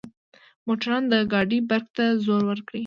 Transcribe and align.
موټروان 0.65 1.03
د 1.11 1.13
ګاډۍ 1.31 1.59
برک 1.69 1.87
ته 1.95 2.05
زور 2.23 2.41
وکړ. 2.47 2.73